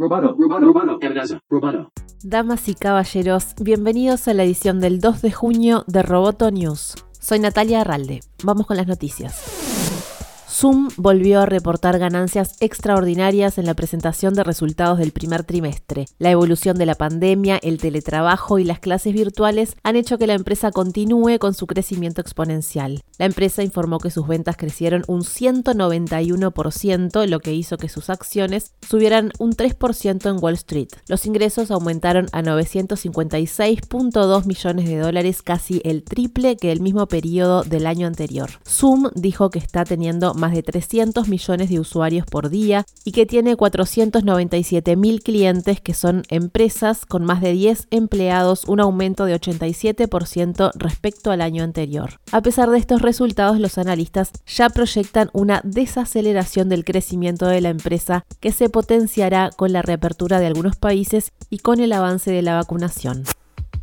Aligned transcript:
Roboto, 0.00 0.36
amenaza, 1.02 1.40
roboto. 1.50 1.90
Damas 2.22 2.68
y 2.68 2.76
caballeros, 2.76 3.56
bienvenidos 3.60 4.28
a 4.28 4.34
la 4.34 4.44
edición 4.44 4.78
del 4.78 5.00
2 5.00 5.22
de 5.22 5.32
junio 5.32 5.82
de 5.88 6.04
Roboto 6.04 6.52
News. 6.52 6.94
Soy 7.18 7.40
Natalia 7.40 7.80
Arralde. 7.80 8.20
Vamos 8.44 8.68
con 8.68 8.76
las 8.76 8.86
noticias. 8.86 9.57
Zoom 10.58 10.88
volvió 10.96 11.40
a 11.40 11.46
reportar 11.46 12.00
ganancias 12.00 12.56
extraordinarias 12.58 13.58
en 13.58 13.66
la 13.66 13.74
presentación 13.74 14.34
de 14.34 14.42
resultados 14.42 14.98
del 14.98 15.12
primer 15.12 15.44
trimestre. 15.44 16.06
La 16.18 16.32
evolución 16.32 16.76
de 16.78 16.84
la 16.84 16.96
pandemia, 16.96 17.60
el 17.62 17.78
teletrabajo 17.78 18.58
y 18.58 18.64
las 18.64 18.80
clases 18.80 19.14
virtuales 19.14 19.76
han 19.84 19.94
hecho 19.94 20.18
que 20.18 20.26
la 20.26 20.34
empresa 20.34 20.72
continúe 20.72 21.38
con 21.38 21.54
su 21.54 21.68
crecimiento 21.68 22.20
exponencial. 22.20 23.04
La 23.18 23.26
empresa 23.26 23.62
informó 23.62 24.00
que 24.00 24.10
sus 24.10 24.26
ventas 24.26 24.56
crecieron 24.56 25.04
un 25.06 25.20
191%, 25.20 27.26
lo 27.26 27.38
que 27.38 27.54
hizo 27.54 27.76
que 27.76 27.88
sus 27.88 28.10
acciones 28.10 28.72
subieran 28.80 29.30
un 29.38 29.52
3% 29.52 30.28
en 30.28 30.42
Wall 30.42 30.54
Street. 30.54 30.88
Los 31.06 31.24
ingresos 31.24 31.70
aumentaron 31.70 32.26
a 32.32 32.42
956.2 32.42 34.46
millones 34.46 34.88
de 34.88 34.98
dólares, 34.98 35.42
casi 35.42 35.80
el 35.84 36.02
triple 36.02 36.56
que 36.56 36.72
el 36.72 36.80
mismo 36.80 37.06
periodo 37.06 37.62
del 37.62 37.86
año 37.86 38.08
anterior. 38.08 38.50
Zoom 38.66 39.10
dijo 39.14 39.50
que 39.50 39.60
está 39.60 39.84
teniendo 39.84 40.34
más 40.34 40.47
de 40.52 40.62
300 40.62 41.28
millones 41.28 41.68
de 41.68 41.80
usuarios 41.80 42.26
por 42.26 42.50
día 42.50 42.86
y 43.04 43.12
que 43.12 43.26
tiene 43.26 43.56
497 43.56 44.96
mil 44.96 45.22
clientes 45.22 45.80
que 45.80 45.94
son 45.94 46.22
empresas 46.28 47.06
con 47.06 47.24
más 47.24 47.40
de 47.40 47.52
10 47.52 47.88
empleados, 47.90 48.64
un 48.64 48.80
aumento 48.80 49.24
de 49.24 49.38
87% 49.40 50.72
respecto 50.74 51.30
al 51.30 51.40
año 51.40 51.62
anterior. 51.64 52.20
A 52.32 52.42
pesar 52.42 52.70
de 52.70 52.78
estos 52.78 53.02
resultados, 53.02 53.58
los 53.58 53.78
analistas 53.78 54.30
ya 54.46 54.68
proyectan 54.70 55.30
una 55.32 55.60
desaceleración 55.64 56.68
del 56.68 56.84
crecimiento 56.84 57.46
de 57.46 57.60
la 57.60 57.70
empresa 57.70 58.24
que 58.40 58.52
se 58.52 58.68
potenciará 58.68 59.50
con 59.56 59.72
la 59.72 59.82
reapertura 59.82 60.40
de 60.40 60.46
algunos 60.46 60.76
países 60.76 61.32
y 61.50 61.58
con 61.58 61.80
el 61.80 61.92
avance 61.92 62.30
de 62.30 62.42
la 62.42 62.54
vacunación. 62.54 63.24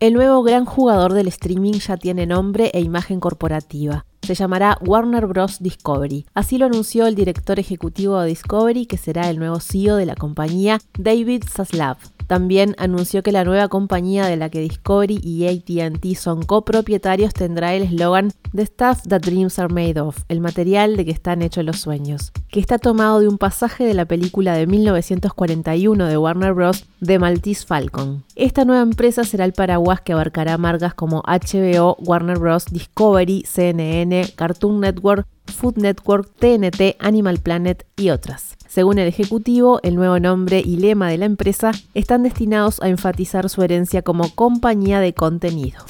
El 0.00 0.14
nuevo 0.14 0.42
gran 0.42 0.64
jugador 0.64 1.12
del 1.12 1.28
streaming 1.28 1.74
ya 1.74 1.96
tiene 1.96 2.26
nombre 2.26 2.70
e 2.72 2.80
imagen 2.80 3.20
corporativa 3.20 4.06
se 4.30 4.36
llamará 4.36 4.78
Warner 4.80 5.26
Bros. 5.26 5.58
Discovery. 5.60 6.24
Así 6.34 6.56
lo 6.56 6.66
anunció 6.66 7.08
el 7.08 7.16
director 7.16 7.58
ejecutivo 7.58 8.20
de 8.20 8.28
Discovery, 8.28 8.86
que 8.86 8.96
será 8.96 9.28
el 9.28 9.40
nuevo 9.40 9.58
CEO 9.58 9.96
de 9.96 10.06
la 10.06 10.14
compañía, 10.14 10.78
David 10.96 11.42
Zaslav. 11.50 11.96
También 12.30 12.76
anunció 12.78 13.24
que 13.24 13.32
la 13.32 13.42
nueva 13.42 13.66
compañía 13.66 14.26
de 14.26 14.36
la 14.36 14.50
que 14.50 14.60
Discovery 14.60 15.18
y 15.20 15.48
ATT 15.48 16.16
son 16.16 16.44
copropietarios 16.44 17.34
tendrá 17.34 17.74
el 17.74 17.82
eslogan 17.82 18.30
The 18.54 18.66
Stuff 18.66 19.02
That 19.08 19.22
Dreams 19.22 19.58
Are 19.58 19.74
Made 19.74 20.00
Of, 20.00 20.18
el 20.28 20.40
material 20.40 20.96
de 20.96 21.04
que 21.04 21.10
están 21.10 21.42
hechos 21.42 21.64
los 21.64 21.80
sueños, 21.80 22.30
que 22.48 22.60
está 22.60 22.78
tomado 22.78 23.18
de 23.18 23.26
un 23.26 23.36
pasaje 23.36 23.84
de 23.84 23.94
la 23.94 24.04
película 24.04 24.54
de 24.54 24.68
1941 24.68 26.06
de 26.06 26.16
Warner 26.16 26.52
Bros. 26.52 26.86
The 27.04 27.18
Maltese 27.18 27.66
Falcon. 27.66 28.22
Esta 28.36 28.64
nueva 28.64 28.82
empresa 28.82 29.24
será 29.24 29.44
el 29.44 29.52
paraguas 29.52 30.00
que 30.02 30.12
abarcará 30.12 30.58
marcas 30.58 30.94
como 30.94 31.22
HBO, 31.22 31.96
Warner 31.98 32.38
Bros., 32.38 32.66
Discovery, 32.66 33.42
CNN, 33.48 34.19
Cartoon 34.34 34.80
Network, 34.80 35.26
Food 35.46 35.76
Network, 35.76 36.28
TNT, 36.38 36.96
Animal 36.98 37.38
Planet 37.38 37.86
y 37.96 38.10
otras. 38.10 38.56
Según 38.68 38.98
el 38.98 39.08
Ejecutivo, 39.08 39.80
el 39.82 39.96
nuevo 39.96 40.20
nombre 40.20 40.62
y 40.64 40.76
lema 40.76 41.08
de 41.08 41.18
la 41.18 41.24
empresa 41.26 41.72
están 41.94 42.22
destinados 42.22 42.80
a 42.82 42.88
enfatizar 42.88 43.48
su 43.48 43.62
herencia 43.62 44.02
como 44.02 44.34
compañía 44.34 45.00
de 45.00 45.12
contenido. 45.12 45.84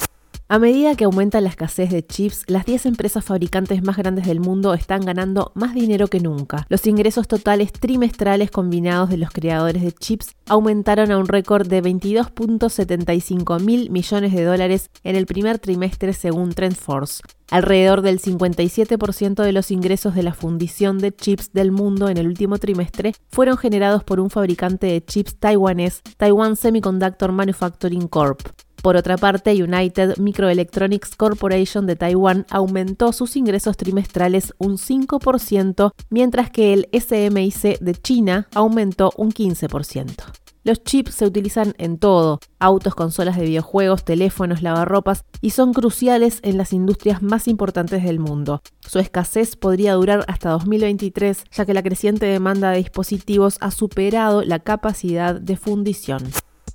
A 0.51 0.59
medida 0.59 0.95
que 0.95 1.05
aumenta 1.05 1.39
la 1.39 1.47
escasez 1.47 1.91
de 1.91 2.05
chips, 2.05 2.43
las 2.47 2.65
10 2.65 2.87
empresas 2.87 3.23
fabricantes 3.23 3.81
más 3.83 3.95
grandes 3.95 4.27
del 4.27 4.41
mundo 4.41 4.73
están 4.73 4.99
ganando 4.99 5.53
más 5.55 5.73
dinero 5.73 6.07
que 6.09 6.19
nunca. 6.19 6.65
Los 6.67 6.85
ingresos 6.87 7.29
totales 7.29 7.71
trimestrales 7.71 8.51
combinados 8.51 9.09
de 9.09 9.15
los 9.15 9.29
creadores 9.31 9.81
de 9.81 9.93
chips 9.93 10.35
aumentaron 10.49 11.09
a 11.09 11.17
un 11.19 11.27
récord 11.27 11.67
de 11.69 11.81
22.75 11.81 13.61
mil 13.61 13.91
millones 13.91 14.33
de 14.33 14.43
dólares 14.43 14.89
en 15.05 15.15
el 15.15 15.25
primer 15.25 15.57
trimestre 15.57 16.11
según 16.11 16.51
TrendForce. 16.51 17.23
Alrededor 17.49 18.01
del 18.01 18.19
57% 18.19 19.43
de 19.43 19.51
los 19.53 19.71
ingresos 19.71 20.15
de 20.15 20.23
la 20.23 20.33
fundición 20.33 20.97
de 20.97 21.15
chips 21.15 21.53
del 21.53 21.71
mundo 21.71 22.09
en 22.09 22.17
el 22.17 22.27
último 22.27 22.57
trimestre 22.57 23.13
fueron 23.29 23.55
generados 23.55 24.03
por 24.03 24.19
un 24.19 24.29
fabricante 24.29 24.87
de 24.87 25.01
chips 25.01 25.37
taiwanés, 25.37 26.01
Taiwan 26.17 26.57
Semiconductor 26.57 27.31
Manufacturing 27.31 28.09
Corp. 28.09 28.41
Por 28.81 28.95
otra 28.95 29.15
parte, 29.17 29.51
United 29.63 30.17
Microelectronics 30.17 31.15
Corporation 31.15 31.85
de 31.85 31.95
Taiwán 31.95 32.47
aumentó 32.49 33.13
sus 33.13 33.35
ingresos 33.35 33.77
trimestrales 33.77 34.53
un 34.57 34.77
5%, 34.77 35.91
mientras 36.09 36.49
que 36.49 36.73
el 36.73 36.89
SMIC 36.91 37.79
de 37.79 37.93
China 37.93 38.47
aumentó 38.55 39.11
un 39.17 39.31
15%. 39.31 40.15
Los 40.63 40.83
chips 40.83 41.15
se 41.15 41.25
utilizan 41.25 41.73
en 41.79 41.97
todo, 41.97 42.39
autos, 42.59 42.93
consolas 42.93 43.35
de 43.35 43.45
videojuegos, 43.45 44.05
teléfonos, 44.05 44.61
lavarropas, 44.61 45.25
y 45.41 45.51
son 45.51 45.73
cruciales 45.73 46.39
en 46.43 46.57
las 46.57 46.71
industrias 46.71 47.23
más 47.23 47.47
importantes 47.47 48.03
del 48.03 48.19
mundo. 48.19 48.61
Su 48.79 48.99
escasez 48.99 49.55
podría 49.55 49.93
durar 49.93 50.23
hasta 50.27 50.51
2023, 50.51 51.45
ya 51.51 51.65
que 51.65 51.73
la 51.73 51.81
creciente 51.81 52.27
demanda 52.27 52.71
de 52.71 52.77
dispositivos 52.77 53.57
ha 53.59 53.71
superado 53.71 54.43
la 54.43 54.59
capacidad 54.59 55.33
de 55.39 55.57
fundición. 55.57 56.21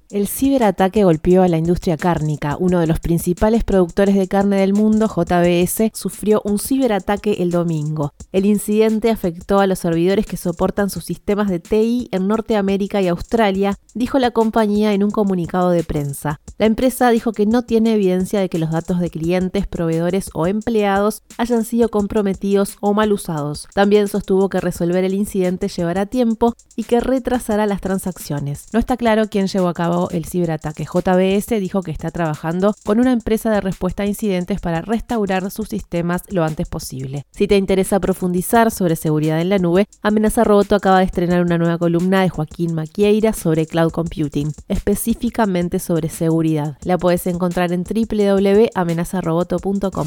El 0.08 0.28
ciberataque 0.28 1.02
golpeó 1.02 1.42
a 1.42 1.48
la 1.48 1.58
industria 1.58 1.96
cárnica. 1.96 2.56
Uno 2.60 2.78
de 2.78 2.86
los 2.86 3.00
principales 3.00 3.64
productores 3.64 4.14
de 4.14 4.28
carne 4.28 4.58
del 4.58 4.72
mundo, 4.72 5.08
JBS, 5.08 5.90
sufrió 5.94 6.40
un 6.44 6.60
ciberataque 6.60 7.42
el 7.42 7.50
domingo. 7.50 8.14
El 8.30 8.46
incidente 8.46 9.10
afectó 9.10 9.58
a 9.58 9.66
los 9.66 9.80
servidores 9.80 10.24
que 10.24 10.36
soportan 10.36 10.90
sus 10.90 11.04
sistemas 11.04 11.48
de 11.48 11.58
TI 11.58 12.08
en 12.12 12.28
Norteamérica 12.28 13.02
y 13.02 13.08
Australia, 13.08 13.76
dijo 13.94 14.20
la 14.20 14.30
compañía 14.30 14.92
en 14.92 15.02
un 15.02 15.10
comunicado 15.10 15.70
de 15.70 15.82
prensa. 15.82 16.40
La 16.56 16.66
empresa 16.66 17.10
dijo 17.10 17.32
que 17.32 17.44
no 17.44 17.62
tiene 17.62 17.94
evidencia 17.94 18.38
de 18.38 18.48
que 18.48 18.60
los 18.60 18.70
datos 18.70 19.00
de 19.00 19.10
clientes, 19.10 19.66
proveedores 19.66 20.30
o 20.34 20.46
empleados 20.46 21.24
hayan 21.36 21.64
sido 21.64 21.88
comprometidos 21.88 22.76
o 22.80 22.94
mal 22.94 23.12
usados. 23.12 23.66
También 23.74 24.06
sostuvo 24.06 24.48
que 24.50 24.60
resolver 24.60 25.02
el 25.02 25.14
incidente 25.14 25.66
llevará 25.66 26.06
tiempo 26.06 26.54
y 26.76 26.84
que 26.84 27.00
retrasará 27.00 27.66
las 27.66 27.80
transacciones. 27.80 28.68
No 28.72 28.78
está 28.78 28.96
claro 28.96 29.28
quién 29.28 29.48
llevó 29.48 29.68
a 29.68 29.74
cabo 29.74 29.95
el 30.10 30.26
ciberataque. 30.26 30.84
JBS 30.84 31.60
dijo 31.60 31.82
que 31.82 31.90
está 31.90 32.10
trabajando 32.10 32.74
con 32.84 33.00
una 33.00 33.12
empresa 33.12 33.50
de 33.50 33.60
respuesta 33.60 34.02
a 34.02 34.06
incidentes 34.06 34.60
para 34.60 34.82
restaurar 34.82 35.50
sus 35.50 35.68
sistemas 35.68 36.22
lo 36.28 36.44
antes 36.44 36.68
posible. 36.68 37.24
Si 37.32 37.46
te 37.46 37.56
interesa 37.56 38.00
profundizar 38.00 38.70
sobre 38.70 38.96
seguridad 38.96 39.40
en 39.40 39.48
la 39.48 39.58
nube, 39.58 39.86
Amenaza 40.02 40.44
Roboto 40.44 40.74
acaba 40.74 40.98
de 40.98 41.04
estrenar 41.04 41.42
una 41.42 41.58
nueva 41.58 41.78
columna 41.78 42.22
de 42.22 42.28
Joaquín 42.28 42.74
Maquieira 42.74 43.32
sobre 43.32 43.66
cloud 43.66 43.90
computing, 43.90 44.52
específicamente 44.68 45.78
sobre 45.78 46.08
seguridad. 46.08 46.76
La 46.82 46.98
puedes 46.98 47.26
encontrar 47.26 47.72
en 47.72 47.84
www.amenazaroboto.com. 47.84 50.06